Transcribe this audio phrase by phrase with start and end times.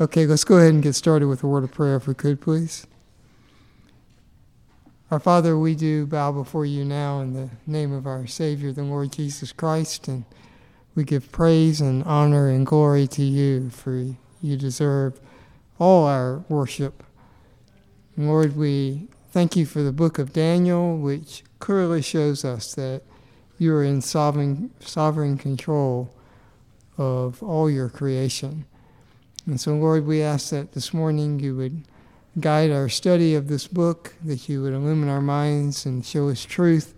[0.00, 2.40] Okay, let's go ahead and get started with a word of prayer if we could,
[2.40, 2.84] please.
[5.08, 8.82] Our Father, we do bow before you now in the name of our Savior, the
[8.82, 10.24] Lord Jesus Christ, and
[10.96, 15.20] we give praise and honor and glory to you, for you deserve
[15.78, 17.04] all our worship.
[18.16, 23.02] Lord, we thank you for the book of Daniel, which clearly shows us that
[23.58, 26.12] you are in sovereign, sovereign control
[26.98, 28.64] of all your creation.
[29.46, 31.84] And so, Lord, we ask that this morning you would
[32.40, 36.44] guide our study of this book, that you would illumine our minds and show us
[36.44, 36.94] truth,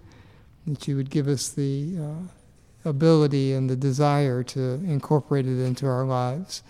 [0.67, 5.87] that you would give us the uh, ability and the desire to incorporate it into
[5.87, 6.63] our lives.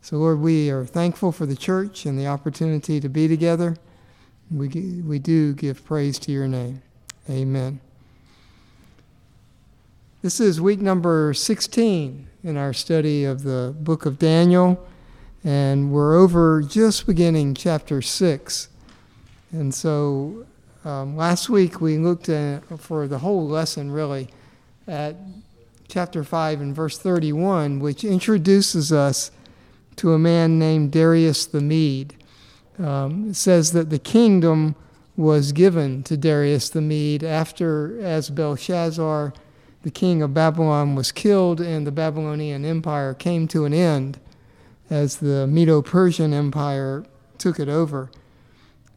[0.00, 3.76] So, Lord, we are thankful for the church and the opportunity to be together.
[4.50, 6.82] We, we do give praise to your name.
[7.30, 7.80] Amen.
[10.22, 14.84] This is week number 16 in our study of the book of Daniel.
[15.44, 18.68] And we're over just beginning chapter 6.
[19.50, 20.46] And so
[20.84, 24.28] um, last week we looked at, for the whole lesson really,
[24.86, 25.16] at
[25.88, 29.32] chapter 5 and verse 31, which introduces us
[29.96, 32.14] to a man named Darius the Mede.
[32.78, 34.76] Um, it says that the kingdom
[35.16, 39.34] was given to Darius the Mede after, as Belshazzar,
[39.82, 44.20] the king of Babylon, was killed and the Babylonian Empire came to an end
[44.92, 47.02] as the Medo Persian Empire
[47.38, 48.10] took it over.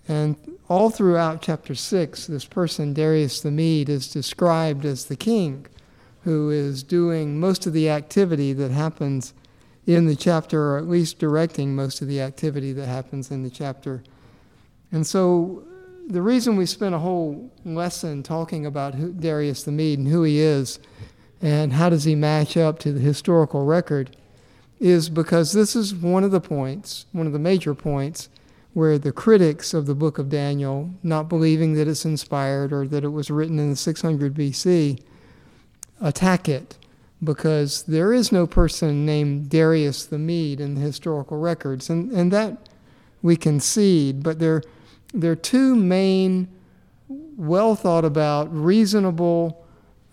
[0.09, 0.35] And
[0.67, 5.67] all throughout chapter 6, this person, Darius the Mede, is described as the king
[6.25, 9.33] who is doing most of the activity that happens
[9.87, 13.49] in the chapter, or at least directing most of the activity that happens in the
[13.49, 14.03] chapter.
[14.91, 15.63] And so,
[16.09, 20.23] the reason we spent a whole lesson talking about who, Darius the Mede and who
[20.23, 20.77] he is
[21.41, 24.15] and how does he match up to the historical record
[24.79, 28.29] is because this is one of the points, one of the major points,
[28.73, 33.05] where the critics of the book of Daniel, not believing that it's inspired or that
[33.05, 35.01] it was written in the 600 BC,
[36.01, 36.77] attack it
[37.23, 41.89] because there is no person named Darius the Mede in the historical records.
[41.89, 42.69] And, and that
[43.21, 44.61] we concede, but there,
[45.13, 46.49] there are two main,
[47.07, 49.65] well thought about, reasonable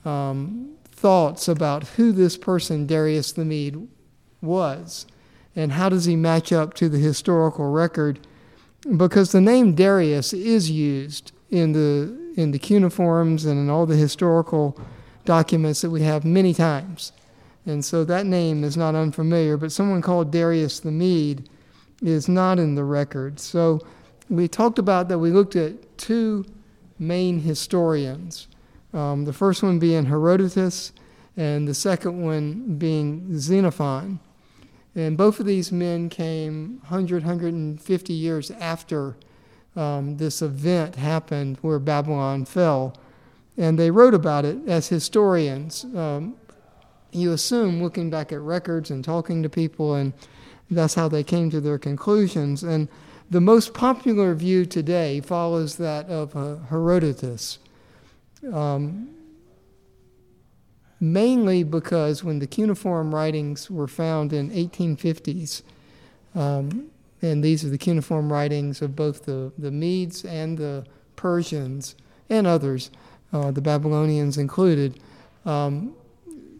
[0.05, 3.89] um, thoughts about who this person, Darius the Mede,
[4.43, 5.07] was
[5.55, 8.19] and how does he match up to the historical record
[8.97, 13.97] because the name Darius is used in the in the cuneiforms and in all the
[13.97, 14.79] historical
[15.25, 17.13] documents that we have many times.
[17.67, 21.49] And so that name is not unfamiliar, but someone called Darius the Mede
[22.03, 23.39] is not in the record.
[23.39, 23.81] So
[24.29, 26.45] we talked about that we looked at two
[26.99, 28.49] main historians.
[28.93, 30.93] Um, the first one being Herodotus,
[31.37, 34.21] and the second one being Xenophon.
[34.95, 39.17] And both of these men came 100, 150 years after
[39.75, 42.95] um, this event happened where Babylon fell.
[43.57, 45.85] And they wrote about it as historians.
[45.85, 46.37] Um,
[47.11, 50.13] you assume looking back at records and talking to people, and
[50.71, 52.63] that's how they came to their conclusions.
[52.63, 52.89] And
[53.31, 57.59] the most popular view today follows that of uh, Herodotus.
[58.53, 59.11] Um,
[61.03, 65.63] mainly because when the cuneiform writings were found in 1850s,
[66.37, 66.87] um,
[67.21, 70.87] and these are the cuneiform writings of both the, the Medes and the
[71.17, 71.97] Persians
[72.31, 72.93] and others,
[73.33, 75.01] uh, the Babylonians included,
[75.45, 75.93] um,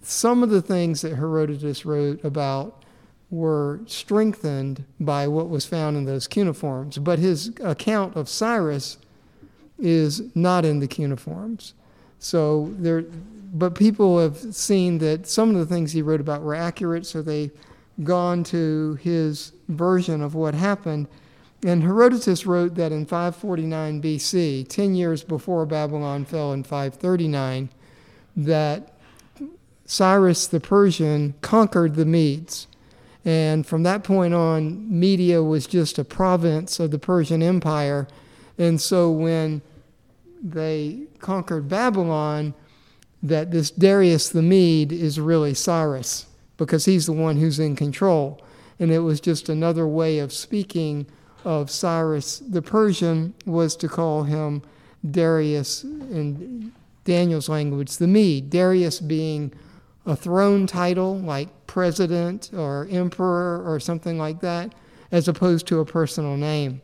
[0.03, 2.83] some of the things that Herodotus wrote about
[3.31, 6.99] were strengthened by what was found in those cuneiforms.
[6.99, 8.99] But his account of Cyrus
[9.79, 11.75] is not in the cuneiforms.
[12.19, 13.05] So there,
[13.53, 17.21] but people have seen that some of the things he wrote about were accurate, so
[17.21, 17.53] they've
[18.03, 21.07] gone to his version of what happened.
[21.63, 27.69] And Herodotus wrote that in 549 BC, 10 years before Babylon fell in 539,
[28.37, 28.95] that
[29.85, 32.67] Cyrus the Persian conquered the Medes.
[33.25, 38.09] And from that point on, Media was just a province of the Persian Empire.
[38.59, 39.63] And so when
[40.43, 42.55] they conquered Babylon,
[43.23, 46.27] that this Darius the Mede is really Cyrus
[46.57, 48.41] because he's the one who's in control.
[48.79, 51.07] And it was just another way of speaking
[51.45, 54.63] of Cyrus the Persian was to call him
[55.09, 56.73] Darius in
[57.05, 58.51] Daniel's language, the Mede.
[58.51, 59.53] Darius being
[60.07, 64.75] a throne title like president or emperor or something like that,
[65.11, 66.81] as opposed to a personal name.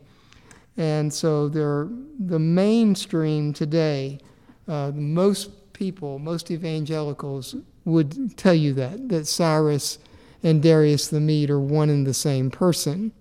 [0.77, 4.19] And so the mainstream today,
[4.67, 7.55] uh, most people, most evangelicals
[7.85, 9.97] would tell you that, that Cyrus
[10.43, 13.13] and Darius the Mede are one and the same person.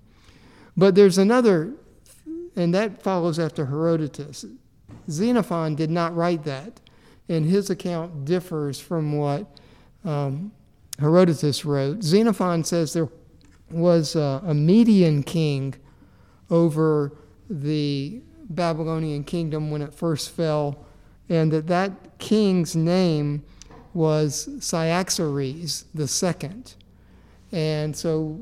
[0.77, 1.73] But there's another,
[2.57, 4.45] and that follows after Herodotus.
[5.09, 6.81] Xenophon did not write that,
[7.29, 9.47] and his account differs from what
[10.05, 10.51] um,
[10.99, 12.03] Herodotus wrote.
[12.03, 13.09] Xenophon says there
[13.71, 15.77] was a, a Median king
[16.51, 17.13] over
[17.49, 18.21] the
[18.51, 20.88] Babylonian kingdom when it first fell,
[21.29, 23.43] and that that king's name
[23.95, 26.75] was Cyaxares the second.
[27.53, 28.39] And so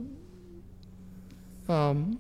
[1.69, 2.19] um,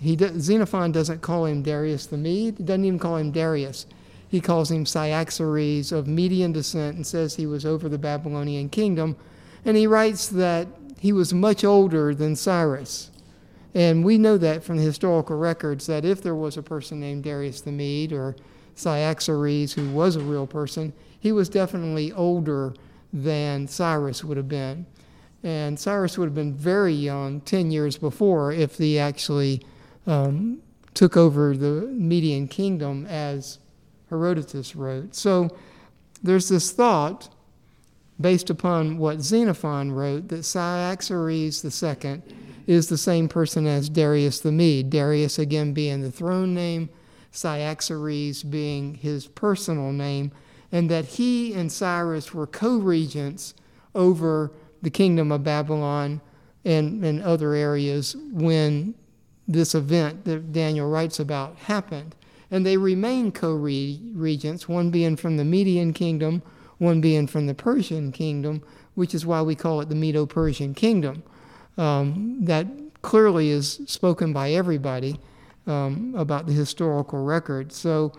[0.00, 2.58] he Xenophon doesn't call him Darius the Mede.
[2.58, 3.86] He doesn't even call him Darius.
[4.28, 9.16] He calls him Cyaxares of Median descent and says he was over the Babylonian kingdom.
[9.64, 10.68] And he writes that
[10.98, 13.10] he was much older than Cyrus.
[13.74, 17.24] And we know that from the historical records that if there was a person named
[17.24, 18.36] Darius the Mede or
[18.76, 22.74] Cyaxares who was a real person, he was definitely older
[23.12, 24.86] than Cyrus would have been.
[25.42, 29.62] And Cyrus would have been very young 10 years before if he actually
[30.06, 30.60] um,
[30.94, 33.58] took over the Median kingdom as
[34.10, 35.14] Herodotus wrote.
[35.14, 35.56] So
[36.22, 37.28] there's this thought
[38.20, 42.22] based upon what Xenophon wrote that Cyaxares II
[42.66, 44.90] is the same person as Darius the Mede.
[44.90, 46.88] Darius, again, being the throne name,
[47.36, 50.32] Cyaxares being his personal name,
[50.72, 53.54] and that he and Cyrus were co regents
[53.94, 54.52] over
[54.82, 56.20] the kingdom of Babylon
[56.64, 58.94] and, and other areas when
[59.46, 62.14] this event that Daniel writes about happened.
[62.50, 66.42] And they remain co regents, one being from the Median kingdom,
[66.78, 68.62] one being from the Persian kingdom,
[68.94, 71.22] which is why we call it the Medo Persian kingdom.
[71.76, 72.66] Um, that
[73.02, 75.20] clearly is spoken by everybody
[75.66, 77.72] um, about the historical record.
[77.72, 78.12] So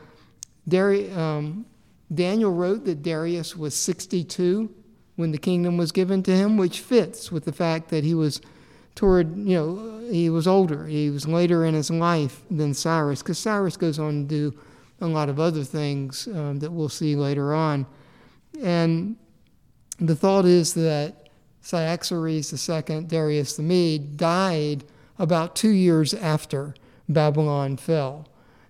[0.71, 1.65] um,
[2.13, 4.73] Daniel wrote that Darius was 62
[5.15, 8.39] when the kingdom was given to him, which fits with the fact that he was
[8.95, 10.87] toward, you know, he was older.
[10.87, 14.59] He was later in his life than Cyrus, because Cyrus goes on to do
[15.01, 17.85] a lot of other things um, that we'll see later on.
[18.61, 19.17] And
[19.99, 21.29] the thought is that
[21.61, 24.83] Cyaxares II, Darius the Mede, died
[25.19, 26.73] about two years after
[27.09, 28.27] Babylon fell.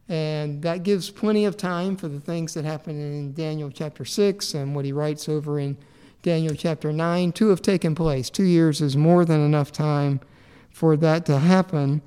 [0.09, 4.53] And that gives plenty of time for the things that happen in Daniel chapter 6
[4.53, 5.77] and what he writes over in
[6.23, 8.29] Daniel chapter 9 to have taken place.
[8.29, 10.21] Two years is more than enough time
[10.69, 12.01] for that to happen.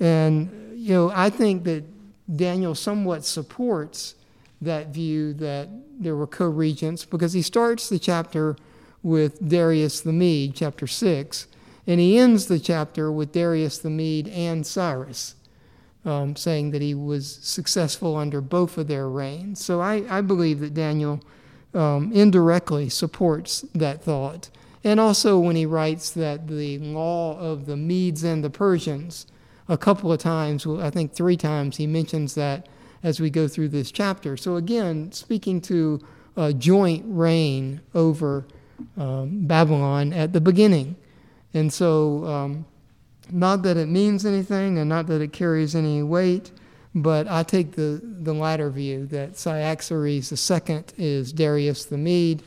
[0.00, 1.84] And, you know, I think that
[2.36, 4.14] Daniel somewhat supports
[4.62, 5.68] that view that
[5.98, 8.56] there were co regents because he starts the chapter
[9.02, 11.46] with Darius the Mede, chapter 6,
[11.86, 15.34] and he ends the chapter with Darius the Mede and Cyrus,
[16.04, 19.64] um, saying that he was successful under both of their reigns.
[19.64, 21.20] So I, I believe that Daniel
[21.74, 24.50] um, indirectly supports that thought.
[24.84, 29.26] And also when he writes that the law of the Medes and the Persians,
[29.68, 32.68] a couple of times, I think three times, he mentions that
[33.02, 34.36] as we go through this chapter.
[34.36, 36.00] So again, speaking to
[36.36, 38.44] a joint reign over
[38.96, 40.96] um, Babylon at the beginning.
[41.54, 42.66] And so, um,
[43.32, 46.50] not that it means anything and not that it carries any weight,
[46.94, 52.42] but I take the, the latter view that Cyaxares II is Darius the Mede,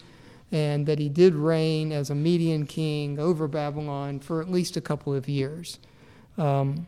[0.52, 4.82] and that he did reign as a Median king over Babylon for at least a
[4.82, 5.80] couple of years.
[6.38, 6.88] Um,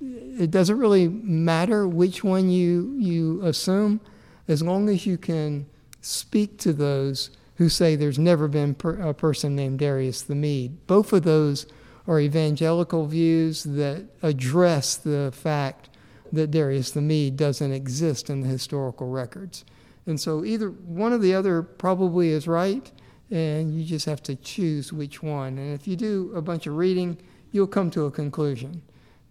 [0.00, 4.00] it doesn't really matter which one you, you assume,
[4.46, 5.66] as long as you can
[6.00, 10.86] speak to those who say there's never been per, a person named Darius the Mede.
[10.86, 11.66] Both of those
[12.08, 15.90] are evangelical views that address the fact
[16.32, 19.64] that Darius the Mede doesn't exist in the historical records.
[20.06, 22.90] And so either one or the other probably is right,
[23.30, 25.58] and you just have to choose which one.
[25.58, 27.18] And if you do a bunch of reading,
[27.52, 28.82] you'll come to a conclusion,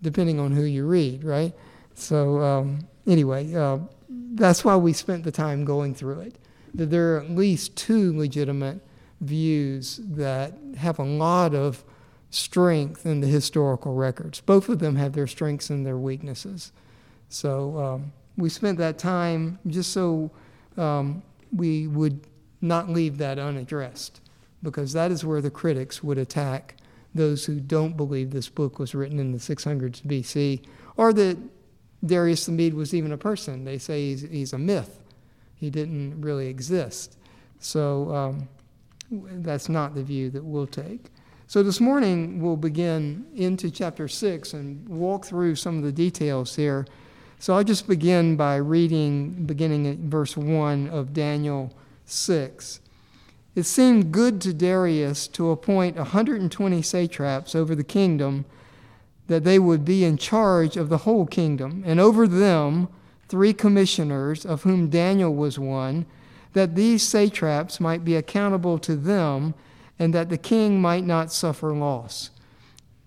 [0.03, 1.53] depending on who you read, right?
[1.95, 3.79] So, um, anyway, uh,
[4.09, 6.37] that's why we spent the time going through it
[6.75, 8.79] that there are at least two legitimate
[9.21, 11.83] views that have a lot of
[12.29, 14.41] strength in the historical records.
[14.41, 16.71] Both of them have their strengths and their weaknesses.
[17.29, 20.31] So um, we spent that time just so
[20.77, 21.23] um,
[21.55, 22.27] we would
[22.61, 24.21] not leave that unaddressed,
[24.61, 26.75] because that is where the critics would attack
[27.15, 30.65] those who don't believe this book was written in the 600s BC,
[30.97, 31.37] or that
[32.05, 33.65] Darius the Mede was even a person.
[33.65, 34.99] They say he's, he's a myth
[35.59, 37.17] he didn't really exist.
[37.59, 38.49] So um,
[39.11, 41.07] that's not the view that we'll take.
[41.49, 46.57] So this morning we'll begin into chapter 6 and walk through some of the details
[46.57, 46.85] here.
[47.39, 51.71] So I'll just begin by reading, beginning at verse 1 of Daniel
[52.03, 52.81] 6.
[53.55, 58.43] it seemed good to Darius to appoint 120 satraps over the kingdom,
[59.27, 62.89] that they would be in charge of the whole kingdom, and over them
[63.29, 66.05] three commissioners, of whom Daniel was one,
[66.51, 69.53] that these satraps might be accountable to them,
[69.99, 72.31] and that the king might not suffer loss.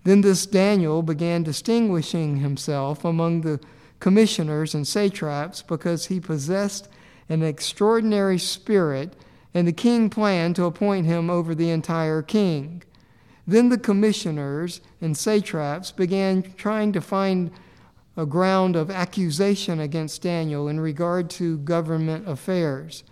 [0.03, 3.59] Then this Daniel began distinguishing himself among the
[3.99, 6.87] commissioners and satraps because he possessed
[7.29, 9.13] an extraordinary spirit
[9.53, 12.83] and the king planned to appoint him over the entire king.
[13.45, 17.51] Then the commissioners and satraps began trying to find
[18.17, 23.03] a ground of accusation against Daniel in regard to government affairs.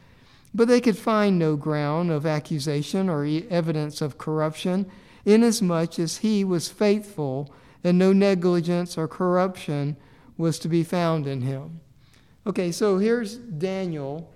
[0.54, 4.90] But they could find no ground of accusation or evidence of corruption,
[5.26, 7.54] inasmuch as he was faithful
[7.84, 9.96] and no negligence or corruption
[10.38, 11.80] was to be found in him.
[12.48, 14.32] Okay, so here's Daniel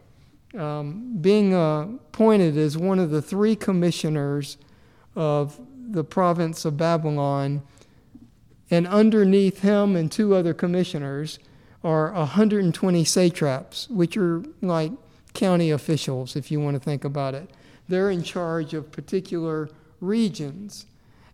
[0.57, 4.57] um, being uh, appointed as one of the three commissioners
[5.15, 7.63] of the province of Babylon,
[8.69, 11.39] and underneath him and two other commissioners
[11.83, 14.91] are 120 satraps, which are like
[15.33, 17.49] county officials, if you want to think about it.
[17.87, 20.85] They're in charge of particular regions.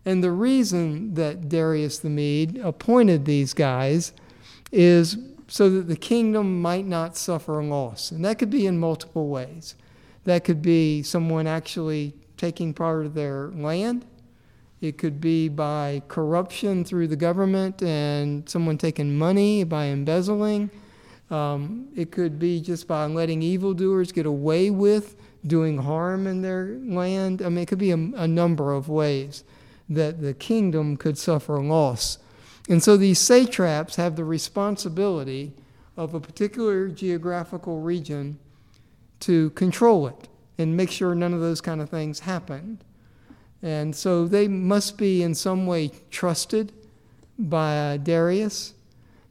[0.06, 4.13] And the reason that Darius the Mede appointed these guys
[4.72, 8.12] is so that the kingdom might not suffer loss.
[8.12, 9.75] And that could be in multiple ways.
[10.24, 14.06] That could be someone actually taking part of their land.
[14.79, 20.70] It could be by corruption through the government and someone taking money by embezzling.
[21.29, 26.77] Um, it could be just by letting evildoers get away with doing harm in their
[26.81, 27.41] land.
[27.41, 29.43] I mean, it could be a, a number of ways
[29.89, 32.17] that the kingdom could suffer loss.
[32.67, 35.53] And so these satraps have the responsibility
[35.98, 38.38] of a particular geographical region
[39.21, 42.79] to control it and make sure none of those kind of things happen.
[43.62, 46.71] And so they must be in some way trusted
[47.38, 48.74] by Darius.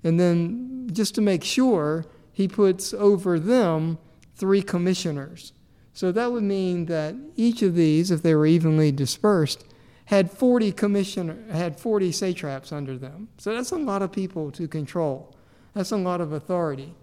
[0.05, 3.99] And then, just to make sure, he puts over them
[4.37, 5.53] three commissioners.
[5.93, 9.65] So that would mean that each of these, if they were evenly dispersed,
[10.05, 13.29] had 40 commissioner had 40 satraps under them.
[13.37, 15.35] So that's a lot of people to control.
[15.75, 16.95] That's a lot of authority.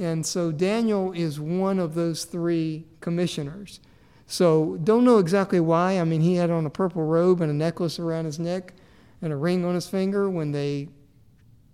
[0.00, 3.78] And so Daniel is one of those three commissioners.
[4.26, 6.00] So don't know exactly why.
[6.00, 8.72] I mean, he had on a purple robe and a necklace around his neck
[9.20, 10.88] and a ring on his finger when they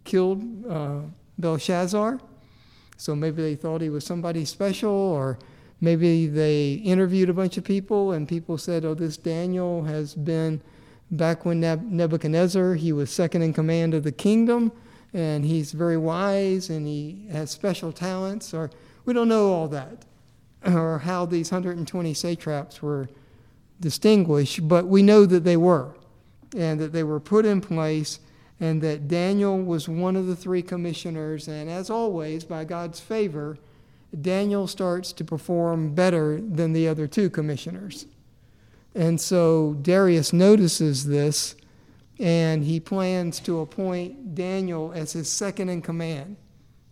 [0.07, 1.01] killed uh,
[1.39, 2.21] Belshazzar.
[2.97, 5.39] So maybe they thought he was somebody special, or
[5.81, 10.63] maybe they interviewed a bunch of people and people said, oh, this Daniel has been
[11.11, 14.73] back when Nebuchadnezzar, he was second in command of the kingdom
[15.13, 18.71] and he's very wise and he has special talents, or
[19.05, 20.05] we don't know all that,
[20.65, 23.09] or how these 120 satraps were
[23.81, 25.95] distinguished, but we know that they were,
[26.57, 28.21] and that they were put in place,
[28.59, 33.59] and that Daniel was one of the three commissioners, and as always, by God's favor,
[34.19, 38.07] Daniel starts to perform better than the other two commissioners.
[38.95, 41.55] And so Darius notices this
[42.19, 46.37] and he plans to appoint Daniel as his second in command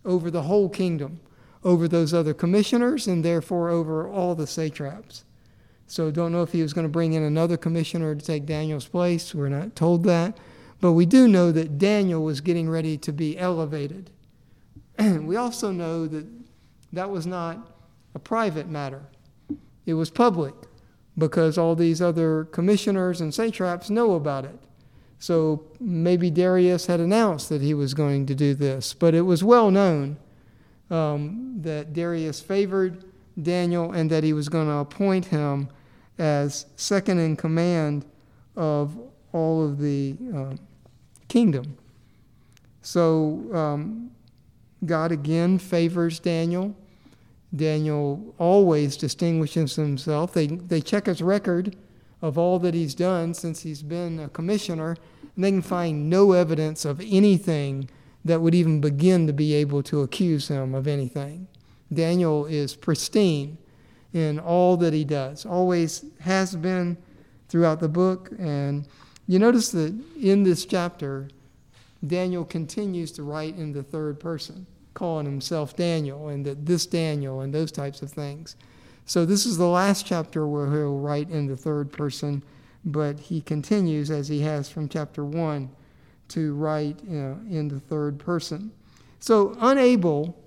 [0.04, 1.20] over the whole kingdom,
[1.62, 5.24] over those other commissioners, and therefore over all the satraps.
[5.86, 8.86] So don't know if he was going to bring in another commissioner to take Daniel's
[8.86, 9.34] place.
[9.34, 10.36] We're not told that.
[10.84, 14.10] But we do know that Daniel was getting ready to be elevated.
[14.98, 16.26] we also know that
[16.92, 17.70] that was not
[18.14, 19.00] a private matter,
[19.86, 20.52] it was public
[21.16, 24.58] because all these other commissioners and satraps know about it.
[25.18, 29.42] So maybe Darius had announced that he was going to do this, but it was
[29.42, 30.18] well known
[30.90, 33.06] um, that Darius favored
[33.42, 35.70] Daniel and that he was going to appoint him
[36.18, 38.04] as second in command
[38.54, 38.98] of
[39.32, 40.54] all of the uh,
[41.34, 41.76] kingdom.
[42.80, 44.12] So um,
[44.86, 46.76] God again favors Daniel.
[47.56, 50.32] Daniel always distinguishes himself.
[50.32, 51.74] They, they check his record
[52.22, 54.96] of all that he's done since he's been a commissioner,
[55.34, 57.90] and they can find no evidence of anything
[58.24, 61.48] that would even begin to be able to accuse him of anything.
[61.92, 63.58] Daniel is pristine
[64.12, 66.96] in all that he does, always has been
[67.48, 68.30] throughout the book.
[68.38, 68.86] And
[69.26, 71.28] you notice that in this chapter,
[72.06, 77.40] Daniel continues to write in the third person calling himself Daniel and that this Daniel
[77.40, 78.56] and those types of things.
[79.06, 82.42] So this is the last chapter where he'll write in the third person,
[82.84, 85.68] but he continues as he has from chapter 1
[86.28, 88.72] to write you know, in the third person.
[89.20, 90.38] So unable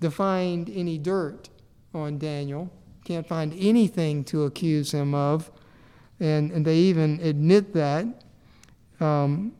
[0.00, 1.48] to find any dirt
[1.94, 2.70] on Daniel,
[3.04, 5.50] can't find anything to accuse him of.
[6.20, 8.06] And, and they even admit that.
[9.00, 9.52] Um,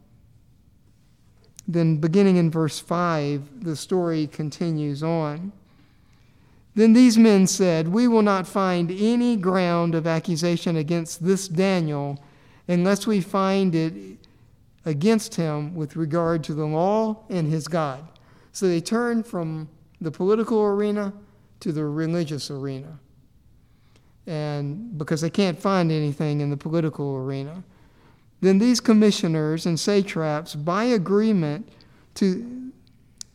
[1.67, 5.53] then, beginning in verse 5, the story continues on.
[6.75, 12.23] Then these men said, We will not find any ground of accusation against this Daniel
[12.69, 14.19] unless we find it
[14.85, 18.07] against him with regard to the law and his God.
[18.53, 19.69] So they turn from
[20.01, 21.13] the political arena
[21.61, 22.99] to the religious arena.
[24.29, 27.65] And because they can't find anything in the political arena.
[28.41, 31.69] Then these commissioners and satraps, by agreement
[32.17, 32.73] to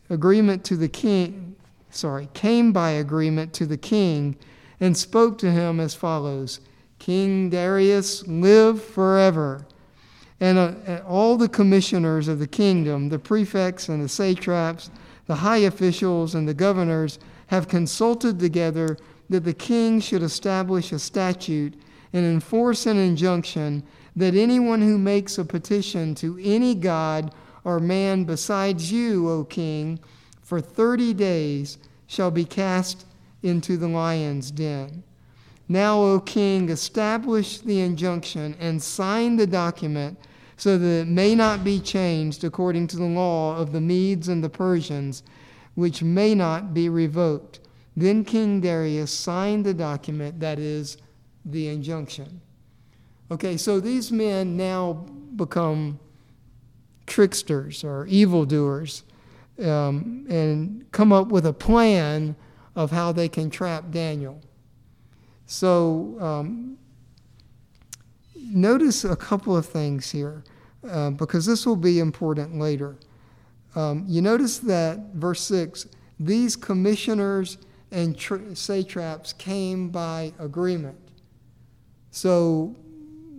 [0.08, 1.56] agreement to the king,
[1.90, 4.36] sorry, came by agreement to the king
[4.80, 6.60] and spoke to him as follows
[6.98, 9.66] King Darius, live forever.
[10.40, 14.90] And, uh, all the commissioners of the kingdom, the prefects and the satraps,
[15.26, 18.96] the high officials and the governors, have consulted together
[19.28, 21.74] that the king should establish a statute
[22.12, 23.82] and enforce an injunction
[24.16, 29.98] that anyone who makes a petition to any god or man besides you, O king,
[30.42, 33.06] for thirty days shall be cast
[33.42, 35.02] into the lion's den.
[35.68, 40.18] Now, O king, establish the injunction and sign the document
[40.56, 44.44] so that it may not be changed according to the law of the Medes and
[44.44, 45.22] the Persians,
[45.74, 47.60] which may not be revoked.
[47.96, 50.96] Then King Darius signed the document, that is,
[51.44, 52.40] the injunction.
[53.30, 55.98] Okay, so these men now become
[57.06, 59.04] tricksters or evildoers
[59.62, 62.34] um, and come up with a plan
[62.74, 64.40] of how they can trap Daniel.
[65.46, 66.78] So um,
[68.36, 70.42] notice a couple of things here
[70.88, 72.96] uh, because this will be important later.
[73.74, 75.86] Um, you notice that verse 6
[76.20, 77.58] these commissioners
[77.94, 80.98] and tra- satraps came by agreement.
[82.10, 82.74] So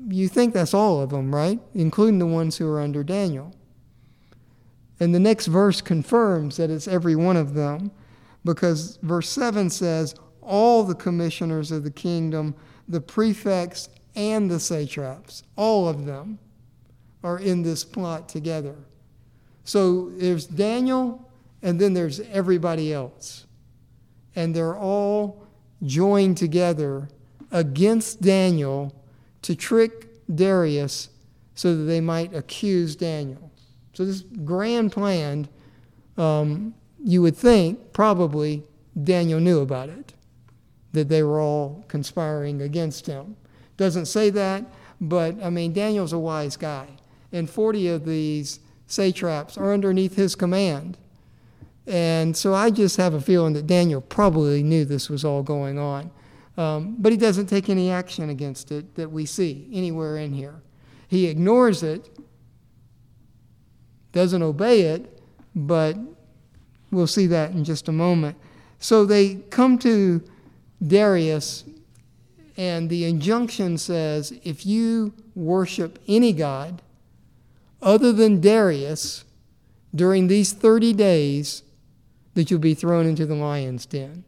[0.07, 1.59] you think that's all of them, right?
[1.73, 3.53] Including the ones who are under Daniel.
[4.99, 7.91] And the next verse confirms that it's every one of them
[8.45, 12.55] because verse 7 says, All the commissioners of the kingdom,
[12.87, 16.39] the prefects, and the satraps, all of them
[17.23, 18.75] are in this plot together.
[19.65, 21.29] So there's Daniel,
[21.61, 23.44] and then there's everybody else.
[24.35, 25.45] And they're all
[25.83, 27.09] joined together
[27.51, 28.93] against Daniel
[29.41, 31.09] to trick Darius
[31.53, 33.51] so that they might accuse Daniel.
[33.93, 35.47] So, this grand plan,
[36.17, 38.63] um, you would think probably
[39.01, 40.13] Daniel knew about it,
[40.91, 43.37] that they were all conspiring against him.
[43.77, 44.65] Doesn't say that,
[44.99, 46.87] but I mean, Daniel's a wise guy.
[47.31, 50.97] And 40 of these satraps are underneath his command.
[51.87, 55.77] And so I just have a feeling that Daniel probably knew this was all going
[55.77, 56.11] on.
[56.57, 60.61] Um, but he doesn't take any action against it that we see anywhere in here.
[61.07, 62.09] He ignores it,
[64.13, 65.21] doesn't obey it,
[65.53, 65.97] but
[66.91, 68.37] we'll see that in just a moment.
[68.79, 70.23] So they come to
[70.85, 71.65] Darius,
[72.57, 76.81] and the injunction says if you worship any god
[77.81, 79.25] other than Darius
[79.93, 81.63] during these 30 days,
[82.35, 84.23] that you'll be thrown into the lion's den.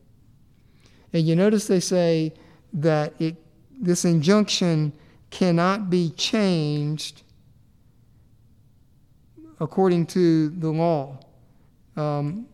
[1.14, 2.34] And you notice they say
[2.74, 3.36] that it,
[3.80, 4.94] this injunction
[5.30, 7.24] cannot be changed
[9.60, 11.20] according to the law.
[11.96, 12.48] Um,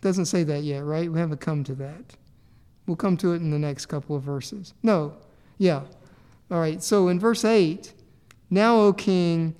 [0.00, 1.10] doesn't say that yet, right?
[1.10, 2.16] We haven't come to that.
[2.86, 4.74] We'll come to it in the next couple of verses.
[4.82, 5.14] No,
[5.58, 5.82] yeah.
[6.50, 7.92] All right, so in verse 8,
[8.50, 9.54] now, O king,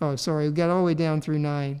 [0.00, 1.80] oh, sorry, we got all the way down through 9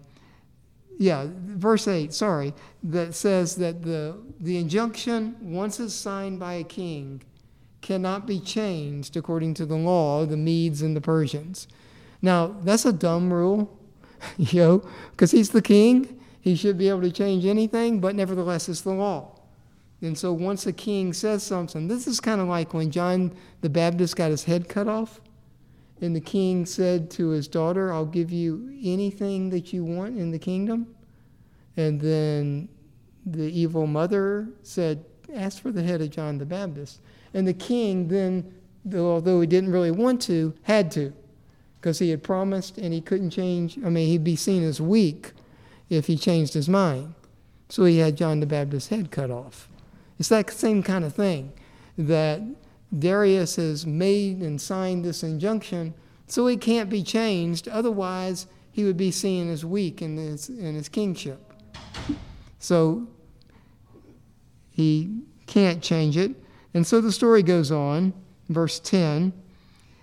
[1.00, 6.62] yeah, verse 8, sorry, that says that the, the injunction, once it's signed by a
[6.62, 7.22] king,
[7.80, 11.66] cannot be changed according to the law of the Medes and the Persians.
[12.20, 13.78] Now, that's a dumb rule,
[14.36, 16.20] you know, because he's the king.
[16.38, 19.40] He should be able to change anything, but nevertheless, it's the law.
[20.02, 23.70] And so once a king says something, this is kind of like when John the
[23.70, 25.22] Baptist got his head cut off.
[26.00, 30.30] And the king said to his daughter, I'll give you anything that you want in
[30.30, 30.94] the kingdom.
[31.76, 32.68] And then
[33.26, 37.00] the evil mother said, Ask for the head of John the Baptist.
[37.34, 38.52] And the king then,
[38.92, 41.12] although he didn't really want to, had to,
[41.80, 43.78] because he had promised and he couldn't change.
[43.84, 45.32] I mean, he'd be seen as weak
[45.88, 47.14] if he changed his mind.
[47.68, 49.68] So he had John the Baptist's head cut off.
[50.18, 51.52] It's that same kind of thing
[51.96, 52.42] that
[52.98, 55.94] Darius has made and signed this injunction,
[56.26, 57.68] so it can't be changed.
[57.68, 61.52] Otherwise, he would be seen as weak in his, in his kingship.
[62.58, 63.06] So
[64.70, 66.34] he can't change it.
[66.74, 68.12] And so the story goes on,
[68.48, 69.32] verse 10.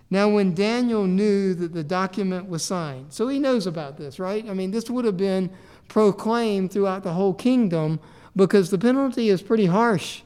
[0.10, 4.48] Now, when Daniel knew that the document was signed, so he knows about this, right?
[4.50, 5.50] I mean, this would have been
[5.90, 8.00] proclaimed throughout the whole kingdom
[8.36, 10.22] because the penalty is pretty harsh.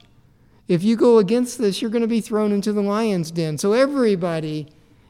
[0.68, 3.58] If you go against this, you're going to be thrown into the lion's den.
[3.58, 4.68] So everybody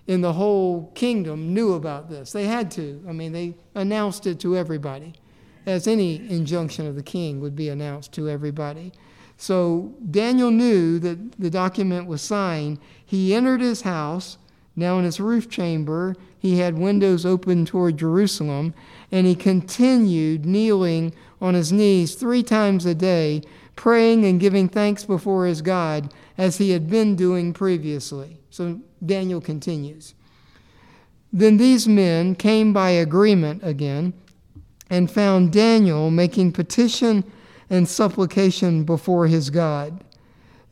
[0.07, 2.31] in the whole kingdom knew about this.
[2.31, 3.03] They had to.
[3.07, 5.13] I mean, they announced it to everybody,
[5.65, 8.91] as any injunction of the king would be announced to everybody.
[9.37, 12.79] So Daniel knew that the document was signed.
[13.03, 14.37] He entered his house.
[14.75, 18.73] Now, in his roof chamber, he had windows open toward Jerusalem,
[19.11, 23.41] and he continued kneeling on his knees three times a day,
[23.75, 28.39] praying and giving thanks before his God, as he had been doing previously.
[28.49, 30.13] So Daniel continues.
[31.33, 34.13] Then these men came by agreement again
[34.89, 37.23] and found Daniel making petition
[37.69, 40.03] and supplication before his God.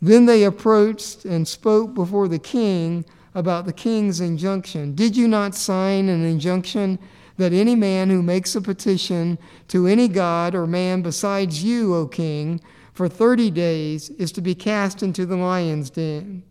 [0.01, 4.95] Then they approached and spoke before the king about the king's injunction.
[4.95, 6.99] Did you not sign an injunction
[7.37, 9.37] that any man who makes a petition
[9.69, 12.59] to any god or man besides you, O king,
[12.99, 16.43] for thirty days is to be cast into the lion's den?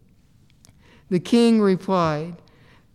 [1.10, 2.40] The king replied,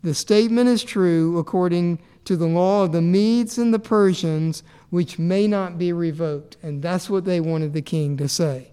[0.02, 5.20] The statement is true according to the law of the Medes and the Persians, which
[5.20, 6.58] may not be revoked.
[6.64, 8.72] And that's what they wanted the king to say.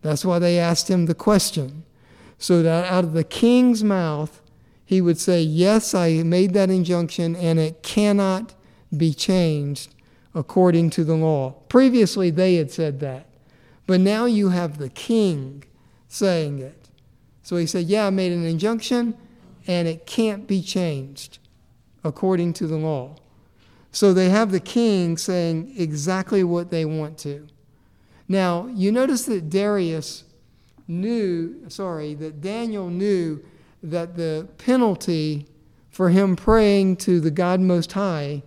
[0.00, 1.84] That's why they asked him the question,
[2.38, 4.40] so that out of the king's mouth,
[4.82, 8.54] he would say, Yes, I made that injunction, and it cannot
[8.96, 9.94] be changed
[10.34, 11.50] according to the law.
[11.68, 13.26] Previously, they had said that.
[13.90, 15.64] But now you have the king
[16.06, 16.90] saying it.
[17.42, 19.16] So he said, Yeah, I made an injunction,
[19.66, 21.40] and it can't be changed
[22.04, 23.16] according to the law.
[23.90, 27.48] So they have the king saying exactly what they want to.
[28.28, 30.22] Now, you notice that Darius
[30.86, 33.44] knew, sorry, that Daniel knew
[33.82, 35.48] that the penalty
[35.90, 38.44] for him praying to the God Most High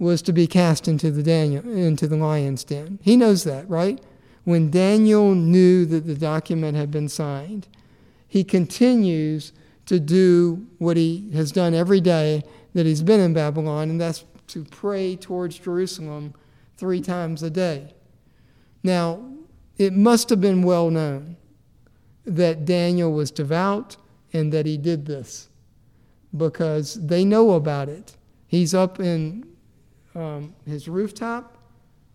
[0.00, 2.98] was to be cast into the Daniel into the lion's den.
[3.02, 4.00] He knows that, right?
[4.48, 7.68] When Daniel knew that the document had been signed,
[8.26, 9.52] he continues
[9.84, 14.24] to do what he has done every day that he's been in Babylon, and that's
[14.46, 16.32] to pray towards Jerusalem
[16.78, 17.92] three times a day.
[18.82, 19.20] Now,
[19.76, 21.36] it must have been well known
[22.24, 23.98] that Daniel was devout
[24.32, 25.50] and that he did this
[26.34, 28.16] because they know about it.
[28.46, 29.46] He's up in
[30.14, 31.57] um, his rooftop,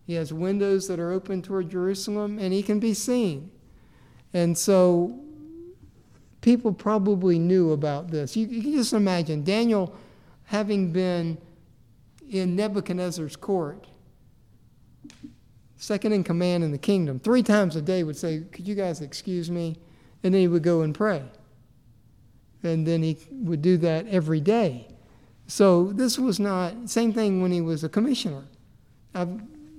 [0.06, 3.50] he has windows that are open toward Jerusalem, and he can be seen.
[4.32, 5.18] And so
[6.40, 8.36] people probably knew about this.
[8.36, 9.96] You, you can just imagine Daniel
[10.44, 11.38] having been
[12.30, 13.86] in Nebuchadnezzar's court,
[15.76, 19.00] second in command in the kingdom, three times a day would say, Could you guys
[19.00, 19.78] excuse me?
[20.22, 21.22] And then he would go and pray.
[22.62, 24.88] And then he would do that every day.
[25.46, 28.44] So this was not, same thing when he was a commissioner.
[29.14, 29.26] i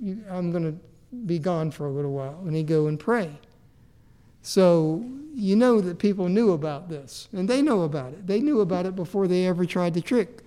[0.02, 0.78] am going to
[1.26, 2.40] be gone for a little while.
[2.44, 3.38] And he'd go and pray.
[4.42, 5.04] So
[5.34, 8.26] you know that people knew about this, and they know about it.
[8.26, 10.42] They knew about it before they ever tried to trick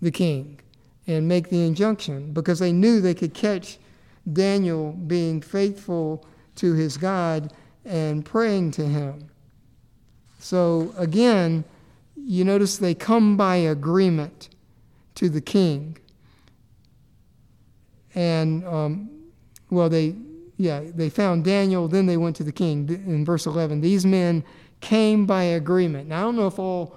[0.00, 0.60] the king
[1.06, 3.78] and make the injunction because they knew they could catch
[4.32, 6.24] Daniel being faithful
[6.56, 7.52] to his God
[7.84, 9.28] and praying to him.
[10.38, 11.64] So again,
[12.16, 14.48] you notice they come by agreement
[15.16, 15.98] to the king.
[18.14, 19.10] And, um,
[19.70, 20.14] well, they,
[20.56, 22.88] yeah, they found Daniel, then they went to the king.
[22.88, 24.44] In verse 11, these men
[24.80, 26.08] came by agreement.
[26.08, 26.96] Now, I don't know if all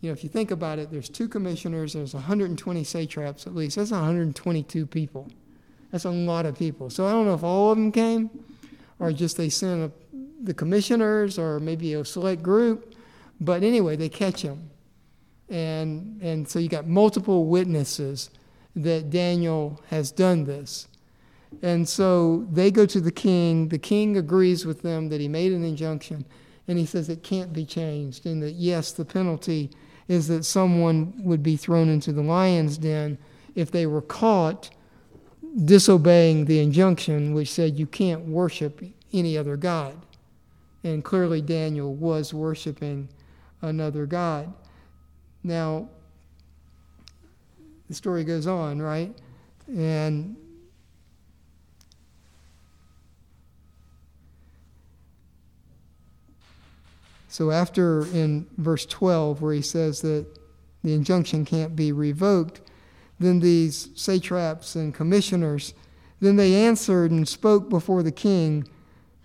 [0.00, 3.76] you know, if you think about it, there's two commissioners, there's 120 satraps at least.
[3.76, 5.28] That's 122 people.
[5.90, 6.88] That's a lot of people.
[6.90, 8.30] So I don't know if all of them came
[9.00, 12.94] or just they sent a, the commissioners or maybe a select group.
[13.40, 14.70] But anyway, they catch him.
[15.48, 18.30] And, and so you got multiple witnesses
[18.82, 20.88] that Daniel has done this.
[21.62, 23.68] And so they go to the king.
[23.68, 26.24] The king agrees with them that he made an injunction.
[26.66, 28.26] And he says it can't be changed.
[28.26, 29.70] And that, yes, the penalty
[30.06, 33.18] is that someone would be thrown into the lion's den
[33.54, 34.70] if they were caught
[35.64, 39.96] disobeying the injunction which said you can't worship any other God.
[40.84, 43.08] And clearly, Daniel was worshiping
[43.62, 44.52] another God.
[45.42, 45.88] Now,
[47.88, 49.14] the story goes on, right?
[49.68, 50.36] And
[57.30, 60.26] So, after in verse 12, where he says that
[60.82, 62.62] the injunction can't be revoked,
[63.20, 65.74] then these satraps and commissioners,
[66.20, 68.66] then they answered and spoke before the king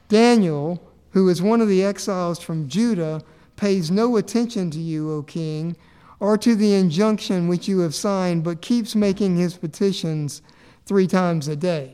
[0.09, 3.21] Daniel, who is one of the exiles from Judah,
[3.55, 5.75] pays no attention to you, O king,
[6.23, 10.41] or to the injunction which you have signed, but keeps making his petitions
[10.85, 11.93] three times a day.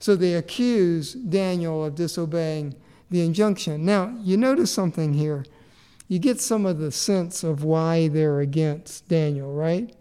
[0.00, 2.74] So they accuse Daniel of disobeying
[3.10, 3.84] the injunction.
[3.84, 5.44] Now, you notice something here.
[6.08, 9.94] You get some of the sense of why they're against Daniel, right?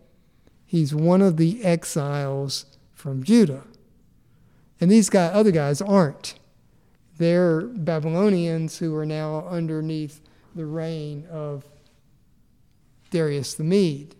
[0.65, 3.65] He's one of the exiles from Judah.
[4.81, 6.39] And these guy, other guys aren't.
[7.19, 10.21] They're Babylonians who are now underneath
[10.55, 11.65] the reign of
[13.13, 14.15] Darius the Mede.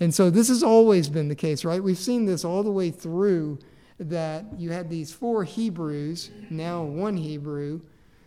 [0.00, 1.82] And so this has always been the case, right?
[1.82, 3.58] We've seen this all the way through
[4.00, 7.82] that you had these four Hebrews, now one Hebrew,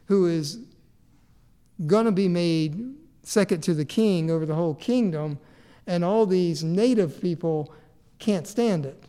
[0.05, 0.59] who is
[1.85, 5.39] going to be made second to the king over the whole kingdom,
[5.87, 7.73] and all these native people
[8.19, 9.03] can't stand it.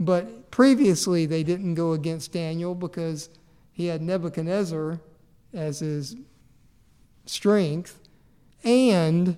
[0.00, 3.28] But previously, they didn't go against Daniel because
[3.70, 4.98] he had Nebuchadnezzar
[5.52, 6.16] as his
[7.26, 8.00] strength,
[8.64, 9.36] and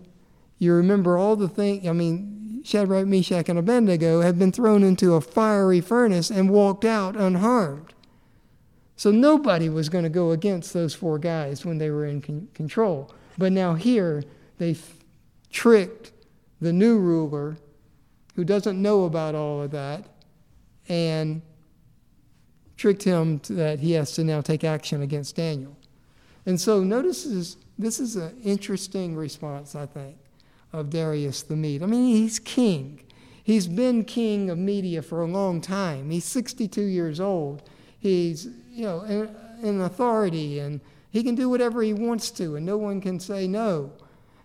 [0.59, 5.15] you remember all the things, I mean, Shadrach, Meshach, and Abednego had been thrown into
[5.15, 7.95] a fiery furnace and walked out unharmed.
[8.97, 12.49] So nobody was going to go against those four guys when they were in con-
[12.55, 13.15] control.
[13.37, 14.25] But now here,
[14.57, 14.83] they've
[15.51, 16.13] tricked
[16.61, 17.59] the new ruler
[18.35, 20.05] who doesn't know about all of that
[20.89, 21.43] and
[22.77, 25.77] tricked him that he has to now take action against Daniel.
[26.47, 30.17] And so notice this, this is an interesting response, I think
[30.73, 31.83] of Darius the Mede.
[31.83, 33.01] I mean, he's king.
[33.43, 36.11] He's been king of Media for a long time.
[36.11, 37.63] He's 62 years old.
[37.99, 42.67] He's, you know, in, in authority and he can do whatever he wants to and
[42.67, 43.93] no one can say no.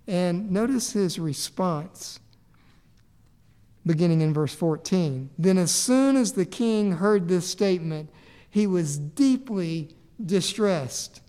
[0.07, 2.19] And notice his response
[3.85, 5.29] beginning in verse 14.
[5.37, 8.09] Then, as soon as the king heard this statement,
[8.49, 11.21] he was deeply distressed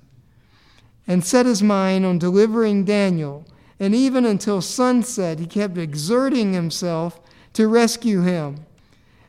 [1.07, 3.47] and set his mind on delivering Daniel
[3.83, 7.19] and even until sunset, he kept exerting himself
[7.53, 8.65] to rescue him.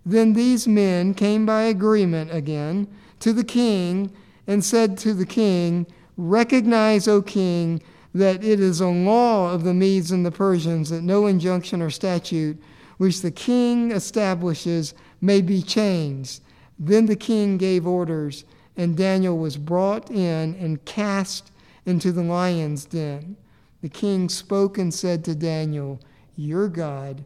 [0.06, 2.88] Then these men came by agreement again
[3.22, 4.14] to the king
[4.46, 5.88] and said to the king,
[6.18, 7.82] Recognize, O king,
[8.14, 11.90] that it is a law of the Medes and the Persians that no injunction or
[11.90, 12.62] statute
[12.98, 16.44] which the king establishes may be changed.
[16.78, 18.46] Then the king gave orders,
[18.78, 21.52] and Daniel was brought in and cast
[21.88, 23.36] into the lion's den.
[23.84, 26.00] The king spoke and said to Daniel,
[26.38, 27.26] Your God,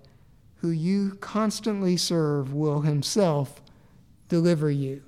[0.56, 3.62] who you constantly serve, will himself
[4.28, 5.04] deliver you.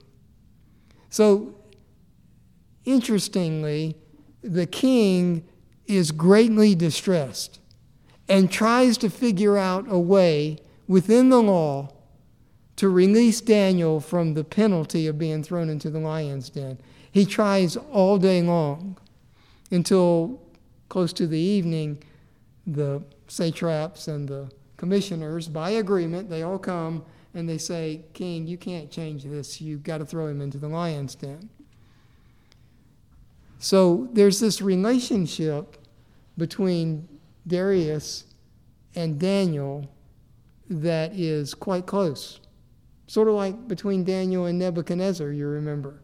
[1.09, 1.55] So,
[2.85, 3.97] interestingly,
[4.43, 5.43] the king
[5.87, 7.59] is greatly distressed
[8.27, 11.89] and tries to figure out a way within the law
[12.75, 16.77] to release Daniel from the penalty of being thrown into the lion's den.
[17.11, 18.97] He tries all day long
[19.71, 20.39] until
[20.89, 22.03] close to the evening,
[22.67, 28.57] the satraps and the commissioners, by agreement, they all come and they say, King, you
[28.57, 29.61] can't change this.
[29.61, 31.49] You've got to throw him into the lion's den.
[33.59, 35.77] So there's this relationship
[36.37, 37.07] between
[37.45, 38.25] Darius
[38.95, 39.87] and Daniel
[40.69, 42.39] that is quite close.
[43.07, 46.01] Sort of like between Daniel and Nebuchadnezzar, you remember.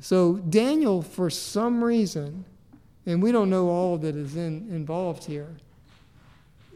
[0.00, 2.44] So Daniel, for some reason,
[3.06, 5.54] and we don't know all that is in, involved here,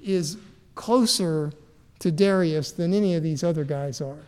[0.03, 0.37] is
[0.75, 1.53] closer
[1.99, 4.19] to Darius than any of these other guys are.